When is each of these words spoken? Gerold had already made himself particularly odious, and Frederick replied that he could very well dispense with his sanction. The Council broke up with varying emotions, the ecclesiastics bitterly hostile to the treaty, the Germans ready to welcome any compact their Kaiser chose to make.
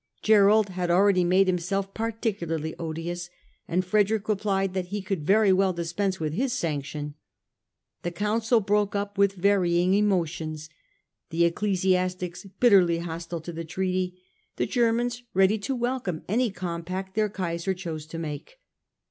Gerold 0.23 0.69
had 0.69 0.89
already 0.89 1.23
made 1.23 1.45
himself 1.45 1.93
particularly 1.93 2.73
odious, 2.79 3.29
and 3.67 3.85
Frederick 3.85 4.27
replied 4.27 4.73
that 4.73 4.87
he 4.87 4.99
could 4.99 5.21
very 5.23 5.53
well 5.53 5.73
dispense 5.73 6.19
with 6.19 6.33
his 6.33 6.53
sanction. 6.53 7.13
The 8.01 8.09
Council 8.09 8.61
broke 8.61 8.95
up 8.95 9.19
with 9.19 9.33
varying 9.33 9.93
emotions, 9.93 10.71
the 11.29 11.45
ecclesiastics 11.45 12.47
bitterly 12.59 12.97
hostile 12.97 13.41
to 13.41 13.53
the 13.53 13.63
treaty, 13.63 14.17
the 14.55 14.65
Germans 14.65 15.21
ready 15.35 15.59
to 15.59 15.75
welcome 15.75 16.23
any 16.27 16.49
compact 16.49 17.13
their 17.13 17.29
Kaiser 17.29 17.75
chose 17.75 18.07
to 18.07 18.17
make. 18.17 18.57